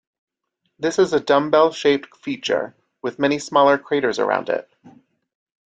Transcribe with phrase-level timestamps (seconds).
[0.79, 4.67] This is a dumbbell-shaped feature, with many smaller craters around it.